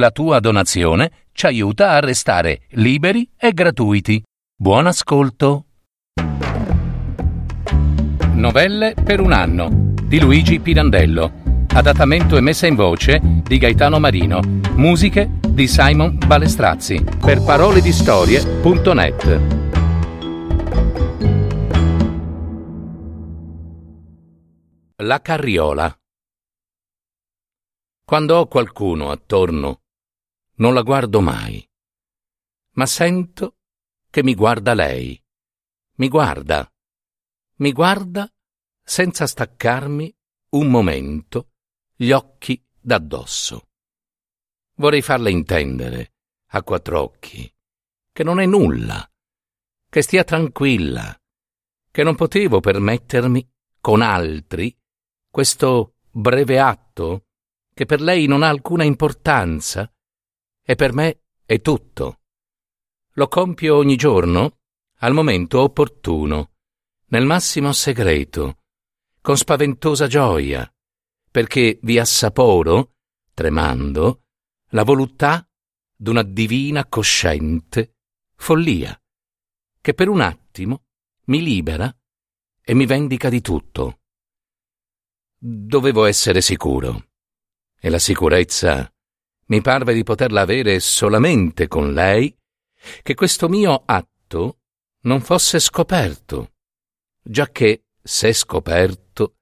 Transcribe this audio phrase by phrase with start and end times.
[0.00, 4.22] La tua donazione ci aiuta a restare liberi e gratuiti.
[4.56, 5.66] Buon ascolto.
[8.32, 9.68] Novelle per un anno
[10.02, 11.66] di Luigi Pirandello.
[11.74, 14.40] Adattamento e messa in voce di Gaetano Marino.
[14.74, 17.04] Musiche di Simon Balestrazzi.
[17.20, 19.40] Per parole di storie.net.
[24.96, 25.94] La carriola.
[28.02, 29.79] Quando ho qualcuno attorno,
[30.60, 31.66] non la guardo mai,
[32.72, 33.56] ma sento
[34.10, 35.20] che mi guarda lei.
[35.96, 36.70] Mi guarda,
[37.56, 38.30] mi guarda
[38.82, 40.14] senza staccarmi
[40.50, 41.52] un momento
[41.94, 43.68] gli occhi d'addosso.
[44.76, 46.14] Vorrei farle intendere,
[46.52, 47.50] a quattro occhi,
[48.12, 49.06] che non è nulla,
[49.88, 51.18] che stia tranquilla,
[51.90, 53.46] che non potevo permettermi,
[53.80, 54.74] con altri,
[55.30, 57.26] questo breve atto
[57.72, 59.90] che per lei non ha alcuna importanza
[60.70, 62.20] e per me è tutto.
[63.14, 64.60] Lo compio ogni giorno
[64.98, 66.52] al momento opportuno,
[67.06, 68.58] nel massimo segreto,
[69.20, 70.72] con spaventosa gioia,
[71.28, 72.98] perché vi assaporo,
[73.34, 74.26] tremando,
[74.68, 75.44] la voluttà
[75.96, 77.96] d'una divina cosciente
[78.36, 78.96] follia,
[79.80, 80.84] che per un attimo
[81.24, 81.92] mi libera
[82.62, 84.02] e mi vendica di tutto.
[85.36, 87.08] Dovevo essere sicuro
[87.76, 88.88] e la sicurezza
[89.50, 92.36] mi parve di poterla avere solamente con lei,
[93.02, 94.60] che questo mio atto
[95.02, 96.54] non fosse scoperto,
[97.22, 99.36] giacché, se scoperto,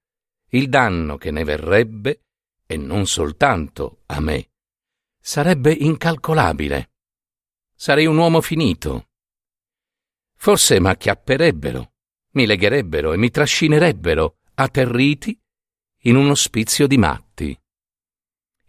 [0.51, 2.25] il danno che ne verrebbe,
[2.67, 4.51] e non soltanto a me,
[5.21, 6.91] sarebbe incalcolabile.
[7.75, 9.09] Sarei un uomo finito.
[10.35, 11.93] Forse m'acchiapperebbero,
[12.33, 15.39] mi legherebbero e mi trascinerebbero, atterriti,
[16.03, 17.59] in un ospizio di matti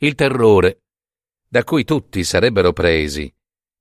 [0.02, 0.84] il terrore,
[1.50, 3.34] da cui tutti sarebbero presi.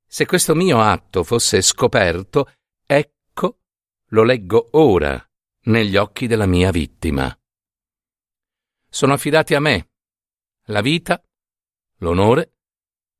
[0.06, 2.50] Se questo mio atto fosse scoperto,
[2.86, 3.60] ecco,
[4.08, 5.22] lo leggo ora
[5.64, 7.32] negli occhi della mia vittima.
[8.88, 9.90] Sono affidati a me
[10.68, 11.22] la vita,
[11.98, 12.56] l'onore,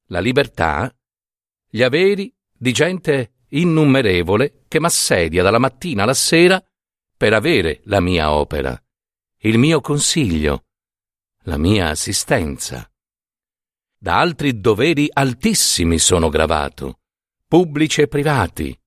[0.06, 0.94] la libertà,
[1.66, 6.62] gli averi di gente innumerevole che m'assedia dalla mattina alla sera
[7.16, 8.80] per avere la mia opera,
[9.42, 10.66] il mio consiglio,
[11.44, 12.90] la mia assistenza.
[14.00, 17.00] Da altri doveri altissimi sono gravato,
[17.48, 18.78] pubblici e privati,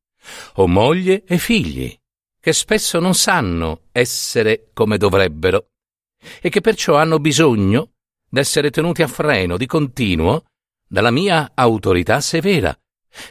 [0.53, 1.93] ho moglie e figli,
[2.39, 5.67] che spesso non sanno essere come dovrebbero,
[6.39, 7.91] e che perciò hanno bisogno
[8.29, 10.45] d'essere tenuti a freno di continuo
[10.87, 12.73] dalla mia autorità severa,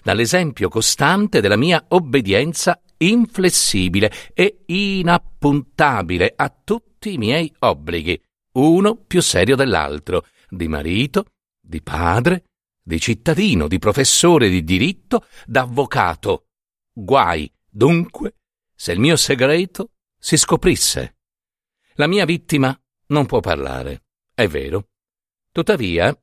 [0.02, 8.20] dall'esempio costante della mia obbedienza inflessibile e inappuntabile a tutti i miei obblighi,
[8.52, 11.24] uno più serio dell'altro, di marito,
[11.70, 12.50] di padre,
[12.82, 16.48] di cittadino, di professore di diritto, d'avvocato.
[16.92, 18.34] Guai, dunque,
[18.74, 21.16] se il mio segreto si scoprisse.
[21.94, 24.04] La mia vittima non può parlare,
[24.34, 24.88] è vero.
[25.50, 26.14] Tuttavia,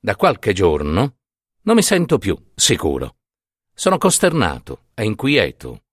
[0.00, 1.18] da qualche giorno
[1.62, 3.18] non mi sento più sicuro.
[3.72, 5.84] Sono costernato e inquieto,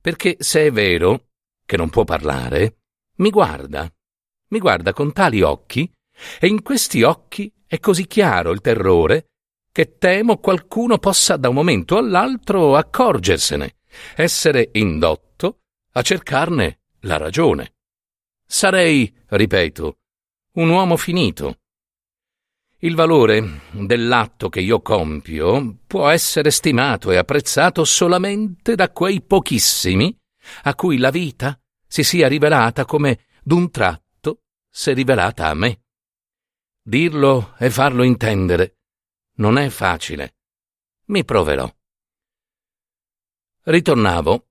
[0.00, 1.30] perché se è vero
[1.64, 2.82] che non può parlare,
[3.16, 3.92] mi guarda
[4.52, 5.90] mi guarda con tali occhi,
[6.38, 9.30] e in questi occhi è così chiaro il terrore
[9.72, 13.76] che temo qualcuno possa da un momento all'altro accorgersene,
[14.14, 15.60] essere indotto
[15.92, 17.76] a cercarne la ragione.
[18.44, 19.96] Sarei, ripeto,
[20.56, 21.60] un uomo finito.
[22.80, 30.14] Il valore dell'atto che io compio può essere stimato e apprezzato solamente da quei pochissimi
[30.64, 35.81] a cui la vita si sia rivelata come d'un tratto s'è rivelata a me.
[36.84, 38.78] Dirlo e farlo intendere
[39.36, 40.34] non è facile.
[41.06, 41.72] Mi proverò.
[43.62, 44.48] Ritornavo,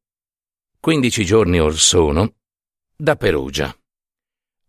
[0.79, 2.35] quindici giorni or sono,
[2.95, 3.77] da Perugia,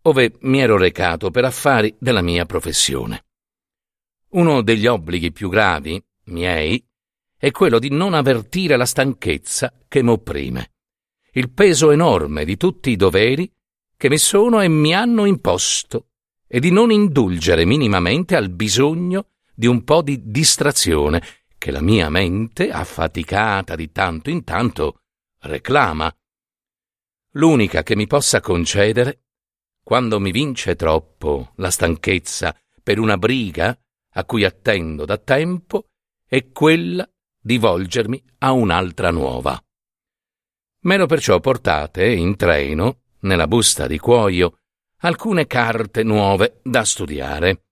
[0.01, 3.27] ove mi ero recato per affari della mia professione.
[4.31, 6.85] Uno degli obblighi più gravi, miei,
[7.37, 10.73] è quello di non avvertire la stanchezza che m'opprime,
[11.31, 13.49] il peso enorme di tutti i doveri
[13.95, 16.09] che mi sono e mi hanno imposto
[16.53, 21.19] e di non indulgere minimamente al bisogno di un po' di distrazione
[21.57, 25.01] che la mia mente, affaticata di tanto in tanto,
[25.39, 26.15] reclama.
[27.31, 29.23] L'unica che mi possa concedere,
[29.81, 33.75] quando mi vince troppo la stanchezza per una briga
[34.11, 35.87] a cui attendo da tempo,
[36.27, 37.09] è quella
[37.41, 39.59] di volgermi a un'altra nuova.
[40.81, 44.59] M'ero perciò portate in treno nella busta di cuoio
[45.03, 47.65] alcune carte nuove da studiare.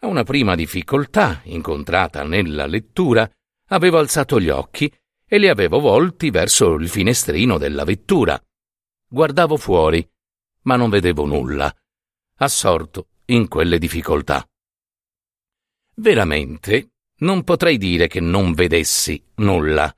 [0.00, 3.28] A una prima difficoltà incontrata nella lettura,
[3.68, 4.92] avevo alzato gli occhi
[5.24, 8.40] e li avevo volti verso il finestrino della vettura.
[9.06, 10.06] Guardavo fuori,
[10.62, 11.72] ma non vedevo nulla,
[12.36, 14.46] assorto in quelle difficoltà.
[15.96, 19.94] Veramente non potrei dire che non vedessi nulla.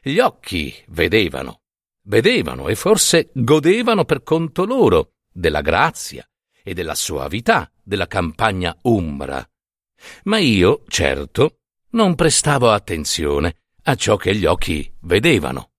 [0.00, 1.62] Gli occhi vedevano,
[2.02, 6.28] vedevano e forse godevano per conto loro della grazia
[6.62, 9.46] e della soavità della campagna umbra.
[10.24, 15.70] Ma io, certo, non prestavo attenzione a ciò che gli occhi vedevano.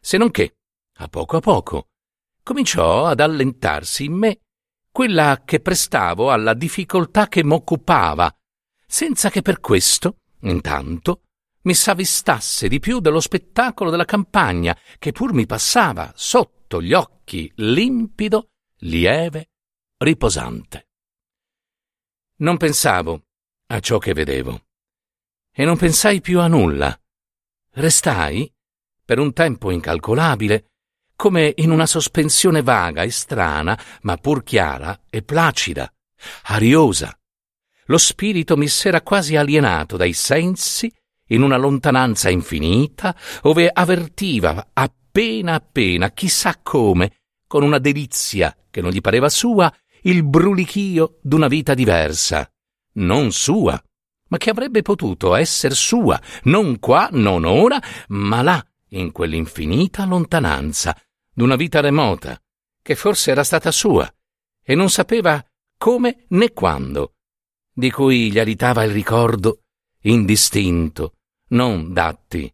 [0.00, 0.56] Se non che,
[0.98, 1.88] a poco a poco,
[2.42, 4.40] cominciò ad allentarsi in me
[4.90, 8.34] quella che prestavo alla difficoltà che m'occupava,
[8.86, 11.22] senza che per questo, intanto,
[11.62, 17.52] mi s'avvistasse di più dello spettacolo della campagna, che pur mi passava sotto gli occhi
[17.56, 18.49] limpido,
[18.80, 19.50] lieve,
[19.98, 20.88] riposante.
[22.36, 23.24] Non pensavo
[23.66, 24.64] a ciò che vedevo
[25.52, 26.98] e non pensai più a nulla.
[27.72, 28.50] Restai,
[29.04, 30.70] per un tempo incalcolabile,
[31.14, 35.92] come in una sospensione vaga e strana, ma pur chiara e placida,
[36.44, 37.14] ariosa.
[37.86, 40.90] Lo spirito mi s'era quasi alienato dai sensi
[41.26, 47.19] in una lontananza infinita, ove avvertiva appena appena, chissà come,
[47.50, 52.48] con una delizia che non gli pareva sua, il brulichio d'una vita diversa,
[52.92, 53.82] non sua,
[54.28, 60.96] ma che avrebbe potuto esser sua, non qua, non ora, ma là, in quell'infinita lontananza,
[61.34, 62.40] d'una vita remota,
[62.80, 64.08] che forse era stata sua,
[64.62, 65.44] e non sapeva
[65.76, 67.14] come né quando,
[67.72, 69.62] di cui gli alitava il ricordo
[70.02, 71.16] indistinto,
[71.48, 72.48] non d'atti,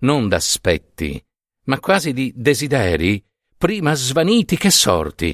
[0.00, 1.24] non d'aspetti,
[1.64, 3.24] ma quasi di desideri
[3.62, 5.32] prima svaniti che sorti,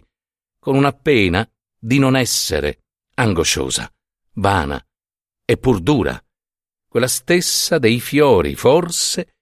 [0.58, 2.82] con una pena di non essere
[3.14, 3.90] angosciosa,
[4.34, 4.78] vana
[5.46, 6.22] e pur dura,
[6.86, 9.36] quella stessa dei fiori, forse,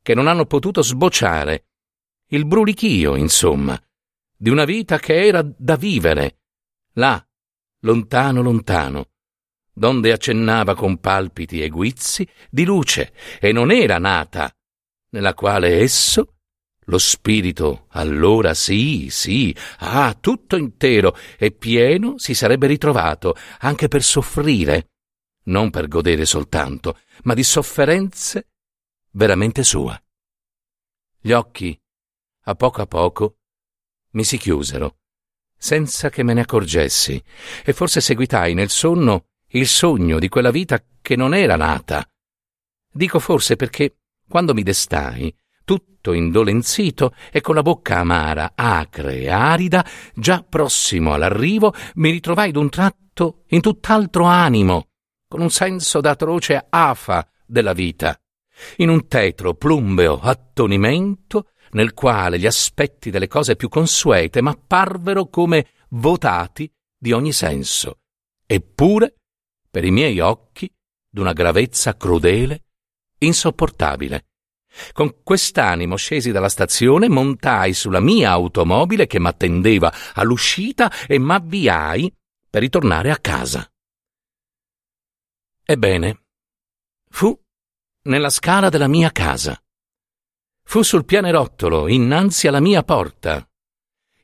[0.00, 1.66] che non hanno potuto sbocciare,
[2.28, 3.76] il brulichio, insomma,
[4.36, 6.42] di una vita che era da vivere,
[6.92, 7.20] là,
[7.80, 9.10] lontano, lontano,
[9.72, 14.56] donde accennava con palpiti e guizzi di luce, e non era nata,
[15.08, 16.34] nella quale esso
[16.88, 24.02] lo spirito, allora sì, sì, ah, tutto intero e pieno si sarebbe ritrovato, anche per
[24.02, 24.90] soffrire,
[25.44, 28.48] non per godere soltanto, ma di sofferenze
[29.12, 30.00] veramente sua.
[31.20, 31.78] Gli occhi,
[32.44, 33.36] a poco a poco,
[34.12, 34.96] mi si chiusero,
[35.56, 37.22] senza che me ne accorgessi,
[37.64, 42.06] e forse seguitai nel sonno il sogno di quella vita che non era nata.
[42.90, 45.34] Dico forse perché, quando mi destai,
[45.68, 49.84] tutto indolenzito e con la bocca amara, acre e arida,
[50.14, 54.86] già prossimo all'arrivo, mi ritrovai d'un tratto in tutt'altro animo,
[55.28, 58.18] con un senso d'atroce afa della vita,
[58.76, 65.66] in un tetro plumbeo attonimento nel quale gli aspetti delle cose più consuete m'apparvero come
[65.90, 67.98] votati di ogni senso,
[68.46, 69.16] eppure,
[69.70, 70.72] per i miei occhi,
[71.10, 72.64] d'una gravezza crudele,
[73.18, 74.27] insopportabile.
[74.92, 82.12] Con quest'animo scesi dalla stazione, montai sulla mia automobile che m'attendeva all'uscita e m'avviai
[82.48, 83.70] per ritornare a casa.
[85.64, 86.24] Ebbene,
[87.10, 87.38] fu
[88.04, 89.60] nella scala della mia casa.
[90.62, 93.46] Fu sul pianerottolo, innanzi alla mia porta.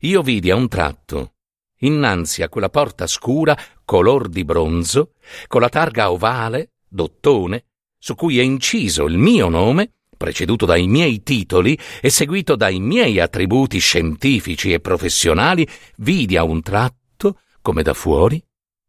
[0.01, 1.35] Io vidi a un tratto,
[1.81, 5.15] innanzi a quella porta scura, color di bronzo,
[5.47, 7.67] con la targa ovale, d'ottone,
[7.99, 13.21] su cui è inciso il mio nome, preceduto dai miei titoli e seguito dai miei
[13.21, 18.43] attributi scientifici e professionali, vidi a un tratto, come da fuori,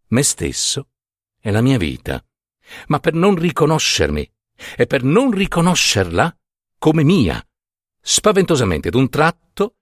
[0.08, 0.88] me stesso
[1.42, 2.24] e la mia vita.
[2.88, 4.32] Ma per non riconoscermi
[4.78, 6.34] e per non riconoscerla
[6.80, 7.46] come mia,
[8.00, 9.76] spaventosamente d'un tratto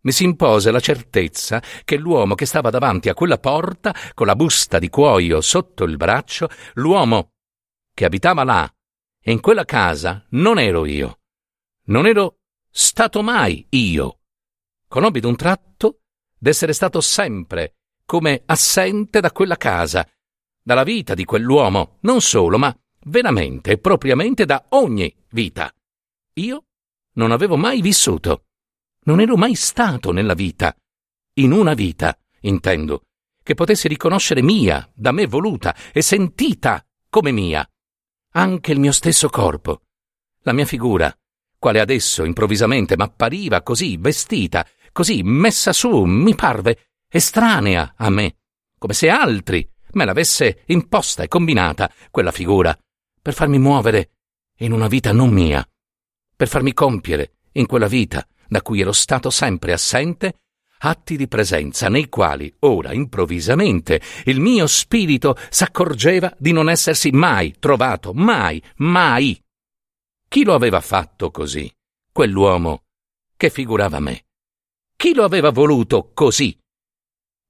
[0.00, 4.34] mi si impose la certezza che l'uomo che stava davanti a quella porta, con la
[4.34, 7.30] busta di cuoio sotto il braccio, l'uomo
[7.94, 8.68] che abitava là
[9.28, 11.18] e in quella casa non ero io.
[11.86, 14.20] Non ero stato mai io.
[14.86, 16.02] Conobbi d'un tratto
[16.38, 20.08] d'essere stato sempre come assente da quella casa,
[20.62, 22.72] dalla vita di quell'uomo, non solo, ma
[23.06, 25.74] veramente e propriamente da ogni vita.
[26.34, 26.66] Io
[27.14, 28.44] non avevo mai vissuto.
[29.06, 30.72] Non ero mai stato nella vita.
[31.38, 33.06] In una vita, intendo,
[33.42, 37.68] che potessi riconoscere mia, da me voluta e sentita come mia
[38.36, 39.80] anche il mio stesso corpo,
[40.42, 41.14] la mia figura,
[41.58, 48.36] quale adesso improvvisamente m'appariva così vestita, così messa su, mi parve estranea a me,
[48.78, 52.78] come se altri me l'avesse imposta e combinata quella figura,
[53.22, 54.10] per farmi muovere
[54.58, 55.66] in una vita non mia,
[56.36, 60.40] per farmi compiere in quella vita da cui ero stato sempre assente
[60.78, 67.56] atti di presenza nei quali ora improvvisamente il mio spirito s'accorgeva di non essersi mai
[67.58, 69.40] trovato, mai, mai.
[70.28, 71.72] Chi lo aveva fatto così?
[72.12, 72.84] Quell'uomo
[73.36, 74.24] che figurava me.
[74.96, 76.58] Chi lo aveva voluto così?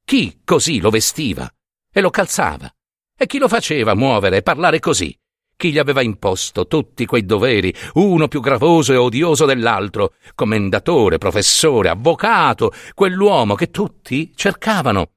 [0.05, 1.51] Chi così lo vestiva
[1.93, 2.71] e lo calzava?
[3.19, 5.17] E chi lo faceva muovere e parlare così?
[5.59, 11.89] Chi gli aveva imposto tutti quei doveri, uno più gravoso e odioso dell'altro, commendatore, professore,
[11.89, 15.13] avvocato, quell'uomo che tutti cercavano,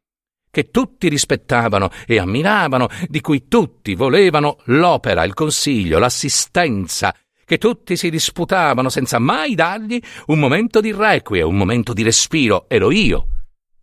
[0.49, 7.97] che tutti rispettavano e ammiravano, di cui tutti volevano l'opera, il consiglio, l'assistenza, che tutti
[7.97, 12.63] si disputavano senza mai dargli un momento di requie, un momento di respiro.
[12.69, 13.27] Ero io.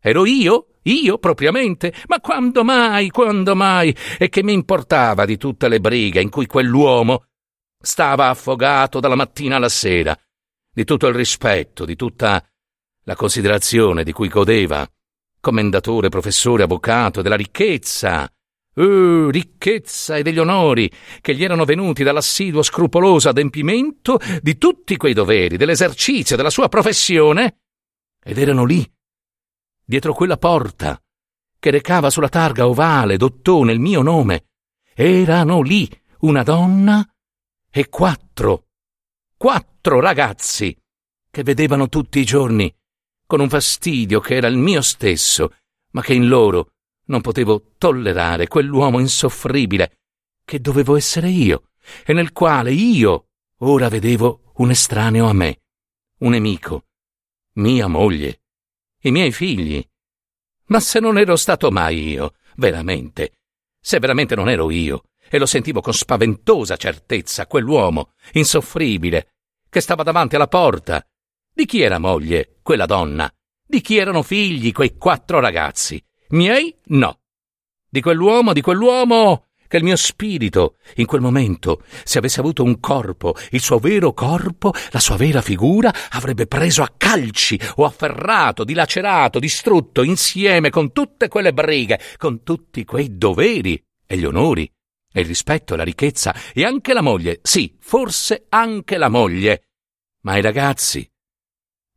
[0.00, 1.92] Ero io io propriamente?
[2.06, 3.94] Ma quando mai, quando mai?
[4.18, 7.24] E che mi importava di tutte le brighe in cui quell'uomo
[7.80, 10.16] stava affogato dalla mattina alla sera,
[10.72, 12.44] di tutto il rispetto, di tutta
[13.04, 14.88] la considerazione di cui godeva,
[15.40, 18.28] commendatore, professore, avvocato, della ricchezza,
[18.74, 20.90] uh, ricchezza e degli onori
[21.20, 27.60] che gli erano venuti dall'assiduo scrupoloso adempimento di tutti quei doveri, dell'esercizio della sua professione,
[28.24, 28.84] ed erano lì,
[29.86, 31.00] dietro quella porta
[31.58, 34.48] che recava sulla targa ovale d'ottone il mio nome.
[34.92, 35.88] Erano lì
[36.20, 37.06] una donna
[37.70, 38.66] e quattro,
[39.36, 40.76] quattro ragazzi
[41.30, 42.74] che vedevano tutti i giorni
[43.26, 45.52] con un fastidio che era il mio stesso,
[45.92, 46.72] ma che in loro
[47.06, 49.98] non potevo tollerare quell'uomo insoffribile
[50.44, 51.70] che dovevo essere io
[52.04, 53.28] e nel quale io
[53.58, 55.60] ora vedevo un estraneo a me,
[56.20, 56.86] un nemico,
[57.54, 58.40] mia moglie
[59.08, 59.84] i miei figli.
[60.66, 63.38] Ma se non ero stato mai io, veramente,
[63.80, 69.34] se veramente non ero io, e lo sentivo con spaventosa certezza quell'uomo, insoffribile,
[69.68, 71.04] che stava davanti alla porta.
[71.52, 73.32] Di chi era moglie, quella donna?
[73.64, 76.02] Di chi erano figli, quei quattro ragazzi?
[76.30, 76.76] Miei?
[76.86, 77.20] No.
[77.88, 82.80] Di quell'uomo, di quell'uomo che il mio spirito, in quel momento, se avesse avuto un
[82.80, 88.64] corpo, il suo vero corpo, la sua vera figura, avrebbe preso a calci o afferrato,
[88.64, 94.70] dilacerato, distrutto insieme con tutte quelle brighe, con tutti quei doveri e gli onori
[95.12, 99.68] e il rispetto la ricchezza e anche la moglie, sì, forse anche la moglie.
[100.20, 101.08] Ma i ragazzi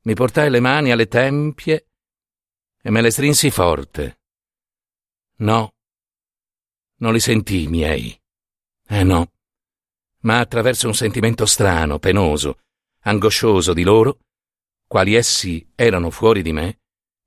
[0.04, 1.88] mi portai le mani alle tempie
[2.82, 4.22] e me le strinsi forte.
[5.40, 5.74] No,
[7.00, 8.18] non li sentii miei.
[8.88, 9.32] Eh no.
[10.22, 12.60] Ma attraverso un sentimento strano, penoso,
[13.04, 14.20] angoscioso di loro,
[14.88, 16.80] quali essi erano fuori di me,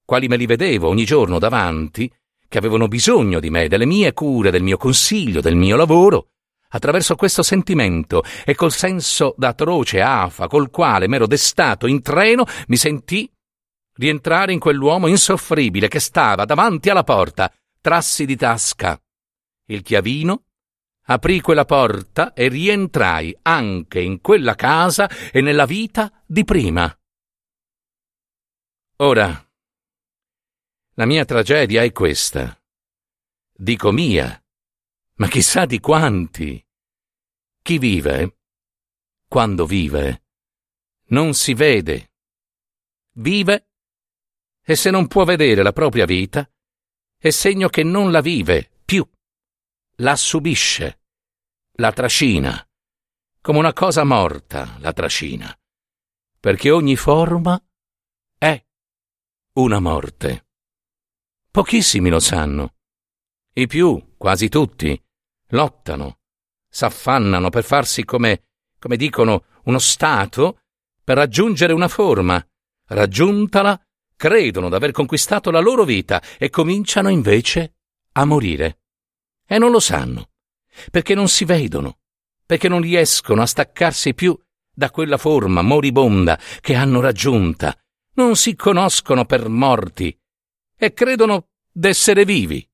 [0.05, 2.13] quali me li vedevo ogni giorno davanti,
[2.49, 6.29] che avevano bisogno di me, delle mie cure, del mio consiglio, del mio lavoro,
[6.69, 12.77] attraverso questo sentimento e col senso d'atroce afa col quale m'ero destato in treno, mi
[12.77, 13.31] sentii
[13.95, 17.51] rientrare in quell'uomo insoffribile che stava davanti alla porta,
[17.81, 19.01] trassi di tasca
[19.67, 20.47] il chiavino,
[21.07, 26.97] aprì quella porta e rientrai anche in quella casa e nella vita di prima.
[28.97, 29.51] Ora,
[30.95, 32.57] la mia tragedia è questa.
[33.53, 34.41] Dico mia,
[35.17, 36.65] ma chissà di quanti.
[37.63, 38.39] Chi vive,
[39.27, 40.25] quando vive,
[41.07, 42.13] non si vede.
[43.15, 43.69] Vive
[44.65, 46.49] e se non può vedere la propria vita,
[47.19, 48.72] è segno che non la vive
[49.97, 51.01] la subisce,
[51.73, 52.67] la trascina,
[53.41, 55.57] come una cosa morta la trascina,
[56.41, 57.63] perché ogni forma
[58.39, 58.65] è
[59.55, 60.47] una morte.
[61.51, 62.75] Pochissimi lo sanno.
[63.53, 65.01] I più, quasi tutti,
[65.49, 66.21] lottano,
[66.69, 68.45] s'affannano per farsi come,
[68.79, 70.63] come dicono, uno stato,
[71.05, 72.45] per raggiungere una forma.
[72.87, 73.79] Raggiuntala,
[74.17, 77.75] credono d'aver conquistato la loro vita e cominciano invece
[78.13, 78.82] a morire.
[79.53, 80.31] E non lo sanno,
[80.91, 81.99] perché non si vedono,
[82.47, 84.35] perché non riescono a staccarsi più
[84.75, 87.79] da quella forma moribonda che hanno raggiunta,
[88.15, 90.19] non si conoscono per morti
[90.75, 92.67] e credono d'essere vivi.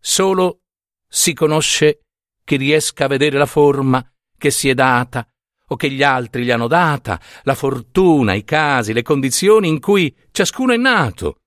[0.00, 0.62] Solo
[1.06, 2.00] si conosce
[2.42, 4.04] chi riesca a vedere la forma
[4.36, 5.24] che si è data
[5.68, 10.12] o che gli altri gli hanno data, la fortuna, i casi, le condizioni in cui
[10.32, 11.42] ciascuno è nato.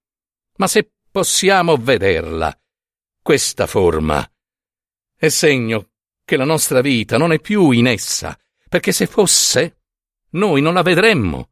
[0.60, 2.58] Ma se possiamo vederla,
[3.22, 4.26] questa forma,
[5.22, 5.92] è segno
[6.26, 8.36] che la nostra vita non è più in essa,
[8.68, 9.84] perché se fosse,
[10.32, 11.52] noi non la vedremmo.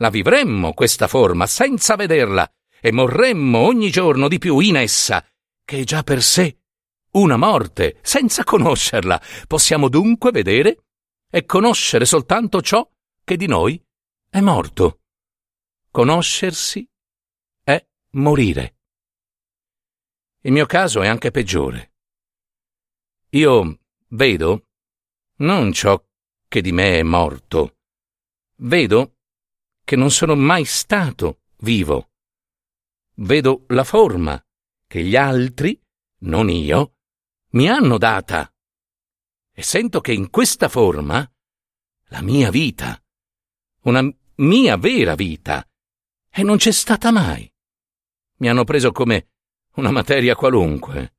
[0.00, 2.46] La vivremmo questa forma senza vederla
[2.78, 5.26] e morremmo ogni giorno di più in essa,
[5.64, 6.58] che è già per sé
[7.12, 9.18] una morte, senza conoscerla.
[9.46, 10.84] Possiamo dunque vedere
[11.30, 12.86] e conoscere soltanto ciò
[13.24, 13.82] che di noi
[14.28, 15.00] è morto.
[15.90, 16.86] Conoscersi
[17.64, 18.76] è morire.
[20.42, 21.92] Il mio caso è anche peggiore.
[23.36, 23.80] Io
[24.12, 24.68] vedo
[25.40, 26.02] non ciò
[26.48, 27.80] che di me è morto,
[28.60, 29.18] vedo
[29.84, 32.12] che non sono mai stato vivo.
[33.16, 34.42] Vedo la forma
[34.86, 35.78] che gli altri,
[36.20, 36.94] non io,
[37.50, 38.50] mi hanno data.
[39.52, 41.30] E sento che in questa forma
[42.04, 42.98] la mia vita,
[43.82, 44.02] una
[44.36, 45.62] mia vera vita,
[46.30, 47.52] e non c'è stata mai.
[48.36, 49.32] Mi hanno preso come
[49.74, 51.16] una materia qualunque.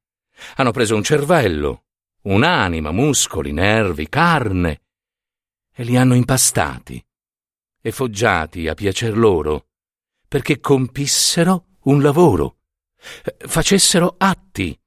[0.56, 1.87] Hanno preso un cervello,
[2.28, 4.82] un'anima, muscoli, nervi, carne,
[5.74, 7.04] e li hanno impastati
[7.82, 9.68] e foggiati a piacer loro,
[10.28, 12.60] perché compissero un lavoro,
[12.96, 14.78] facessero atti,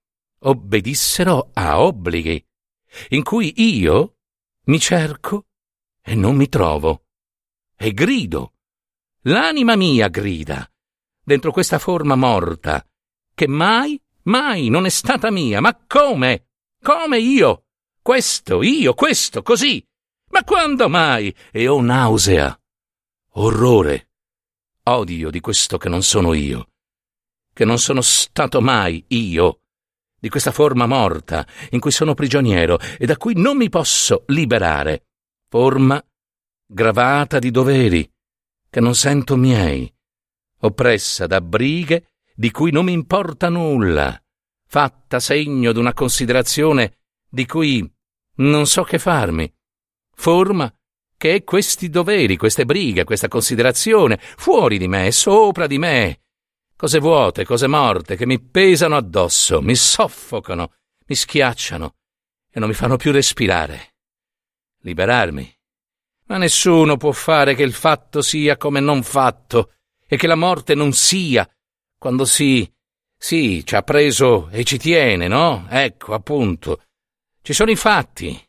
[0.40, 2.47] obbedissero a obblighi,
[3.11, 4.16] in cui io
[4.64, 5.47] mi cerco
[6.02, 7.06] e non mi trovo,
[7.76, 8.54] e grido
[9.25, 10.66] L'anima mia grida,
[11.23, 12.82] dentro questa forma morta,
[13.35, 15.61] che mai, mai non è stata mia.
[15.61, 16.50] Ma come?
[16.82, 17.64] Come io?
[18.00, 19.84] Questo, io, questo, così.
[20.30, 21.34] Ma quando mai?
[21.52, 22.58] E ho nausea,
[23.34, 24.10] orrore,
[24.84, 26.70] odio di questo che non sono io,
[27.52, 29.60] che non sono stato mai io,
[30.18, 35.06] di questa forma morta in cui sono prigioniero e da cui non mi posso liberare.
[35.49, 36.02] Forma
[36.64, 38.10] gravata di doveri,
[38.70, 39.92] che non sento miei,
[40.60, 44.18] oppressa da brighe di cui non mi importa nulla,
[44.72, 46.98] fatta segno d'una considerazione
[47.28, 47.92] di cui
[48.36, 49.52] non so che farmi,
[50.14, 50.72] forma
[51.16, 56.20] che è questi doveri, queste brighe, questa considerazione, fuori di me, sopra di me,
[56.76, 60.74] cose vuote, cose morte che mi pesano addosso, mi soffocano,
[61.04, 61.96] mi schiacciano
[62.48, 63.94] e non mi fanno più respirare.
[64.82, 65.52] Liberarmi.
[66.26, 69.72] Ma nessuno può fare che il fatto sia come non fatto
[70.06, 71.44] e che la morte non sia,
[71.98, 72.72] quando si...
[73.22, 75.66] sì, ci ha preso e ci tiene, no?
[75.68, 76.85] Ecco, appunto.
[77.42, 78.42] Ci sono i fatti.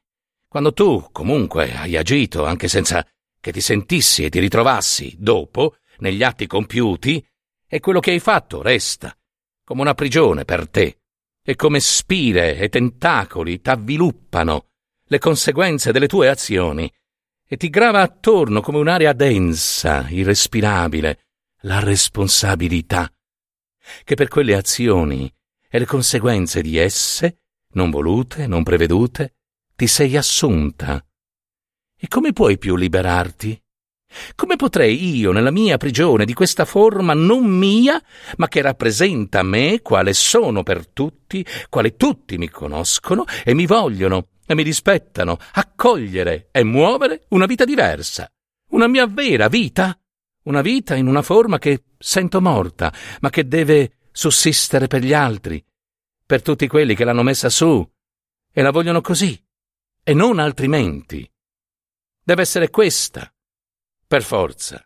[0.47, 3.05] Quando tu, comunque, hai agito, anche senza
[3.41, 7.21] che ti sentissi e ti ritrovassi, dopo, negli atti compiuti,
[7.67, 9.13] e quello che hai fatto resta,
[9.65, 10.99] come una prigione per te,
[11.43, 14.67] e come spire e tentacoli t'avviluppano
[15.03, 16.89] le conseguenze delle tue azioni
[17.45, 21.25] e ti grava attorno come un'area densa, irrespirabile,
[21.63, 23.11] la responsabilità,
[24.03, 25.31] che per quelle azioni
[25.69, 27.39] e le conseguenze di esse,
[27.73, 29.35] non volute, non prevedute,
[29.75, 31.03] ti sei assunta.
[31.97, 33.61] E come puoi più liberarti?
[34.35, 38.01] Come potrei io, nella mia prigione di questa forma non mia,
[38.37, 44.27] ma che rappresenta me, quale sono per tutti, quale tutti mi conoscono e mi vogliono
[44.45, 48.29] e mi rispettano, accogliere e muovere una vita diversa,
[48.71, 49.97] una mia vera vita,
[50.43, 55.63] una vita in una forma che sento morta, ma che deve sussistere per gli altri,
[56.25, 57.87] per tutti quelli che l'hanno messa su
[58.51, 59.39] e la vogliono così
[60.03, 61.29] e non altrimenti.
[62.23, 63.33] Deve essere questa,
[64.07, 64.85] per forza.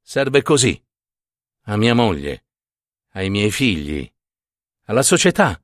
[0.00, 0.80] Serve così
[1.66, 2.46] a mia moglie,
[3.12, 4.10] ai miei figli,
[4.86, 5.62] alla società,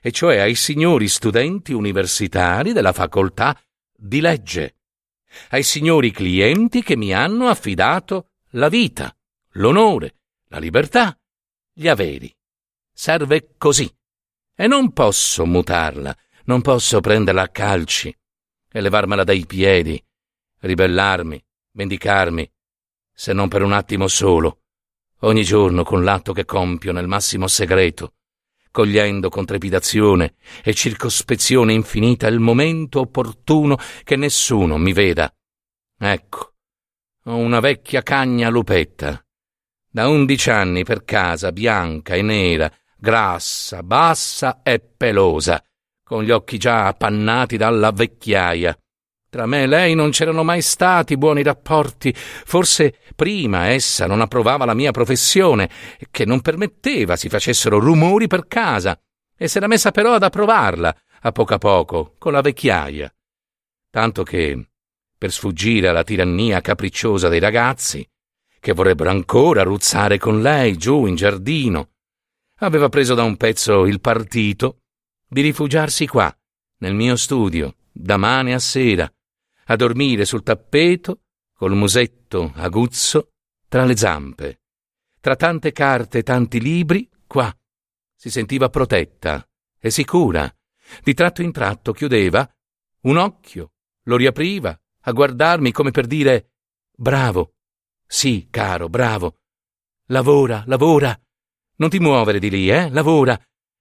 [0.00, 3.60] e cioè ai signori studenti universitari della facoltà
[3.92, 4.77] di legge,
[5.50, 9.14] ai signori clienti che mi hanno affidato la vita,
[9.52, 10.16] l'onore,
[10.48, 11.18] la libertà,
[11.72, 12.34] gli averi.
[12.92, 13.92] Serve così.
[14.54, 18.14] E non posso mutarla, non posso prenderla a calci
[18.70, 20.02] e levarmela dai piedi,
[20.60, 22.50] ribellarmi, vendicarmi,
[23.12, 24.62] se non per un attimo solo,
[25.20, 28.14] ogni giorno con l'atto che compio nel massimo segreto,
[28.70, 35.32] cogliendo con trepidazione e circospezione infinita il momento opportuno che nessuno mi veda.
[35.98, 36.52] Ecco,
[37.24, 39.22] ho una vecchia cagna lupetta,
[39.90, 45.62] da undici anni per casa, bianca e nera, grassa, bassa e pelosa,
[46.02, 48.78] con gli occhi già appannati dalla vecchiaia.
[49.30, 54.64] Tra me e lei non c'erano mai stati buoni rapporti, forse prima essa non approvava
[54.64, 55.68] la mia professione,
[56.10, 58.98] che non permetteva si facessero rumori per casa,
[59.36, 63.12] e s'era messa però ad approvarla, a poco a poco, con la vecchiaia.
[63.90, 64.68] Tanto che,
[65.18, 68.08] per sfuggire alla tirannia capricciosa dei ragazzi,
[68.58, 71.90] che vorrebbero ancora ruzzare con lei giù in giardino,
[72.60, 74.78] aveva preso da un pezzo il partito
[75.28, 76.34] di rifugiarsi qua,
[76.78, 79.10] nel mio studio, da mane a sera,
[79.70, 83.32] a dormire sul tappeto, col musetto aguzzo,
[83.68, 84.60] tra le zampe.
[85.20, 87.54] Tra tante carte e tanti libri, qua
[88.14, 89.46] si sentiva protetta,
[89.78, 90.52] e sicura.
[91.02, 92.48] Di tratto in tratto chiudeva
[93.02, 93.72] un occhio,
[94.04, 96.52] lo riapriva, a guardarmi come per dire
[96.96, 97.54] Bravo.
[98.06, 99.36] Sì, caro, bravo.
[100.06, 101.16] Lavora, lavora.
[101.76, 102.88] Non ti muovere di lì, eh?
[102.90, 103.38] Lavora.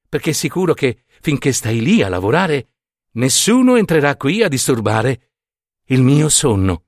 [0.08, 2.74] Perché è sicuro che finché stai lì a lavorare,
[3.14, 5.27] nessuno entrerà qui a disturbare
[5.90, 6.84] il mio sonno.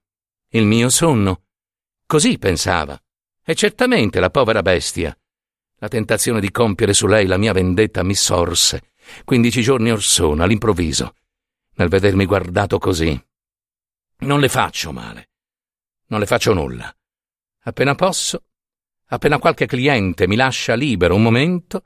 [0.50, 1.44] Il mio sonno.
[2.06, 3.02] Così pensava.
[3.46, 5.18] E certamente la povera bestia.
[5.76, 8.92] La tentazione di compiere su lei la mia vendetta mi sorse,
[9.24, 11.16] quindici giorni or sono, all'improvviso,
[11.76, 13.18] nel vedermi guardato così.
[14.20, 15.30] Non le faccio male.
[16.08, 16.94] Non le faccio nulla.
[17.64, 18.44] Appena posso,
[19.06, 21.86] appena qualche cliente mi lascia libero un momento,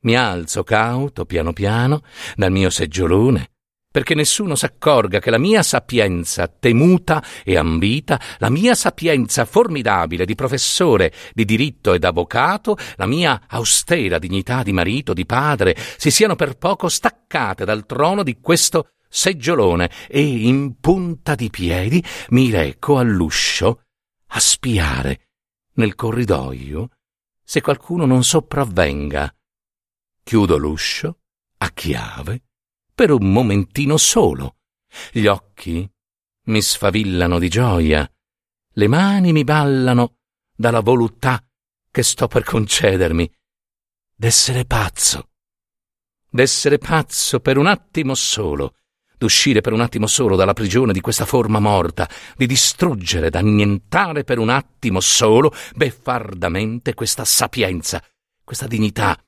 [0.00, 2.02] mi alzo cauto, piano piano,
[2.34, 3.55] dal mio seggiolone,
[3.96, 10.34] perché nessuno s'accorga che la mia sapienza temuta e ambita, la mia sapienza formidabile di
[10.34, 16.36] professore di diritto ed avvocato, la mia austera dignità di marito, di padre, si siano
[16.36, 22.98] per poco staccate dal trono di questo seggiolone e in punta di piedi mi reco
[22.98, 23.80] all'uscio
[24.26, 25.28] a spiare
[25.76, 26.90] nel corridoio
[27.42, 29.34] se qualcuno non sopravvenga.
[30.22, 31.20] Chiudo l'uscio
[31.56, 32.42] a chiave
[32.96, 34.56] per un momentino solo.
[35.12, 35.86] Gli occhi
[36.44, 38.10] mi sfavillano di gioia,
[38.72, 40.16] le mani mi ballano
[40.56, 41.46] dalla voluttà
[41.90, 43.30] che sto per concedermi
[44.14, 45.28] d'essere pazzo,
[46.30, 48.76] d'essere pazzo per un attimo solo,
[49.18, 54.38] d'uscire per un attimo solo dalla prigione di questa forma morta, di distruggere, d'annientare per
[54.38, 58.02] un attimo solo, beffardamente, questa sapienza,
[58.42, 59.22] questa dignità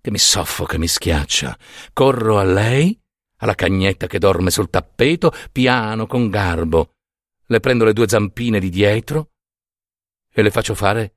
[0.00, 1.58] che mi soffoca mi schiaccia.
[1.92, 2.96] Corro a lei
[3.38, 6.94] alla cagnetta che dorme sul tappeto, piano, con garbo.
[7.46, 9.30] Le prendo le due zampine di dietro
[10.30, 11.14] e le faccio fare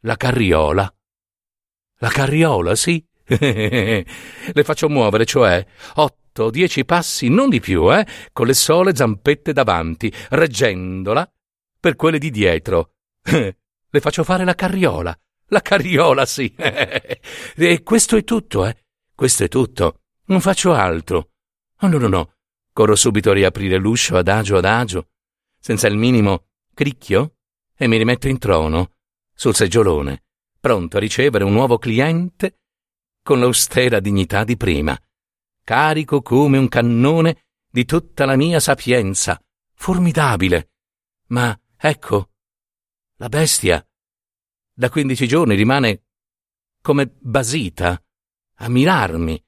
[0.00, 0.92] la carriola.
[2.00, 3.04] La carriola, sì.
[3.28, 4.04] le
[4.64, 10.12] faccio muovere, cioè, otto dieci passi, non di più, eh, con le sole zampette davanti,
[10.30, 11.30] reggendola
[11.80, 12.92] per quelle di dietro.
[13.22, 15.18] le faccio fare la carriola.
[15.50, 16.52] La carriola, sì.
[16.56, 18.76] e questo è tutto, eh.
[19.14, 20.00] Questo è tutto.
[20.28, 21.30] Non faccio altro.
[21.80, 22.32] Oh no, no, no.
[22.72, 25.08] Corro subito a riaprire l'uscio adagio adagio,
[25.58, 27.36] senza il minimo cricchio,
[27.74, 28.92] e mi rimetto in trono,
[29.34, 30.24] sul seggiolone,
[30.60, 32.60] pronto a ricevere un nuovo cliente
[33.22, 34.98] con l'austera dignità di prima,
[35.64, 39.42] carico come un cannone di tutta la mia sapienza,
[39.74, 40.72] formidabile.
[41.28, 42.30] Ma ecco,
[43.16, 43.84] la bestia
[44.72, 46.04] da quindici giorni rimane
[46.82, 48.00] come basita
[48.60, 49.42] a mirarmi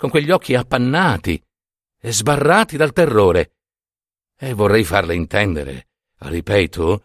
[0.00, 1.38] con quegli occhi appannati
[2.00, 3.56] e sbarrati dal terrore.
[4.34, 5.88] E vorrei farle intendere,
[6.20, 7.04] ripeto,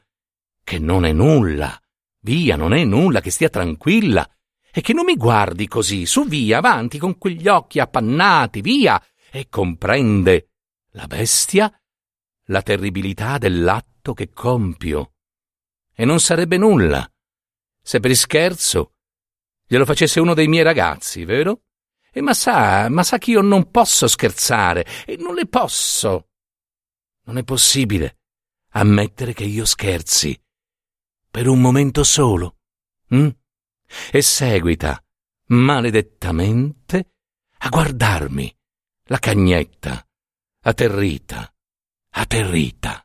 [0.63, 1.77] che non è nulla.
[2.21, 4.25] Via, non è nulla, che stia tranquilla.
[4.71, 9.49] E che non mi guardi così, su via, avanti, con quegli occhi appannati, via, e
[9.49, 10.51] comprende,
[10.91, 11.69] la bestia,
[12.45, 15.15] la terribilità dell'atto che compio.
[15.93, 17.05] E non sarebbe nulla,
[17.81, 18.93] se per scherzo
[19.67, 21.64] glielo facesse uno dei miei ragazzi, vero?
[22.17, 26.30] E ma sa, ma sa che io non posso scherzare, e non le posso.
[27.25, 28.19] Non è possibile
[28.69, 30.41] ammettere che io scherzi.
[31.30, 32.60] Per un momento solo.
[33.10, 33.28] Hm?
[34.13, 35.04] E seguita,
[35.47, 37.12] maledettamente,
[37.58, 38.58] a guardarmi,
[39.08, 40.08] la cagnetta,
[40.62, 41.54] atterrita,
[42.12, 43.04] atterrita.